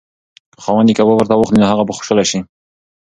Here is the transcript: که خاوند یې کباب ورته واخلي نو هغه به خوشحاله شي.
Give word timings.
که 0.53 0.59
خاوند 0.63 0.87
یې 0.89 0.95
کباب 0.97 1.15
ورته 1.17 1.35
واخلي 1.35 1.59
نو 1.59 1.69
هغه 1.71 1.83
به 1.87 1.93
خوشحاله 1.97 2.25
شي. 2.31 2.39